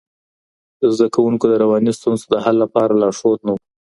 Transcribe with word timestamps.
د 0.79 0.81
زده 0.95 1.07
کوونکو 1.15 1.45
د 1.49 1.53
رواني 1.63 1.91
ستونزو 1.99 2.25
د 2.29 2.35
حل 2.43 2.55
لپاره 2.63 2.99
لارښود 3.01 3.39
نه 3.47 3.51
و. 3.53 3.57